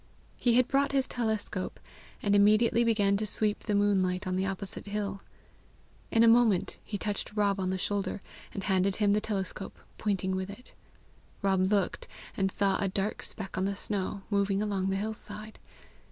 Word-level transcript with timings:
He 0.35 0.55
had 0.55 0.67
brought 0.67 0.93
his 0.93 1.05
telescope, 1.05 1.79
and 2.23 2.35
immediately 2.35 2.83
began 2.83 3.17
to 3.17 3.27
sweep 3.27 3.59
the 3.59 3.75
moonlight 3.75 4.25
on 4.25 4.35
the 4.35 4.47
opposite 4.47 4.87
hill. 4.87 5.21
In 6.09 6.23
a 6.23 6.27
moment 6.27 6.79
he 6.83 6.97
touched 6.97 7.35
Rob 7.35 7.59
on 7.59 7.69
the 7.69 7.77
shoulder, 7.77 8.23
and 8.51 8.63
handed 8.63 8.95
him 8.95 9.11
the 9.11 9.21
telescope, 9.21 9.77
pointing 9.99 10.35
with 10.35 10.49
it. 10.49 10.73
Rob 11.43 11.71
looked 11.71 12.07
and 12.35 12.49
saw 12.51 12.79
a 12.81 12.87
dark 12.87 13.21
speck 13.21 13.59
on 13.59 13.65
the 13.65 13.75
snow, 13.75 14.23
moving 14.31 14.59
along 14.59 14.89
the 14.89 14.95
hill 14.95 15.13
side. 15.13 15.59